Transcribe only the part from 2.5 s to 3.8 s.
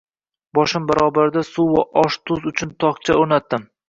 uchun tokcha o`rnatdim